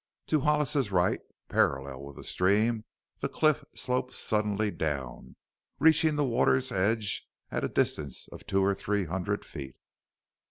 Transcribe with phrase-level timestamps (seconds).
[0.29, 2.85] To Hollis's right, parallel with the stream,
[3.19, 5.35] the cliff sloped suddenly down,
[5.77, 9.77] reaching the water's edge at a distance of two or three hundred feet.